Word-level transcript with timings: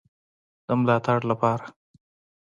د 0.65 0.67
ملاتړ 0.79 1.19
لپاره 1.31 1.65